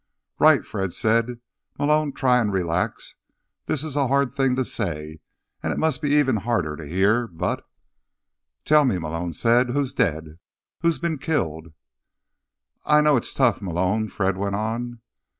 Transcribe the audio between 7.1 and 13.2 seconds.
but—" "Tell me," Malone said. "Who's dead? Who's been killed?" "I know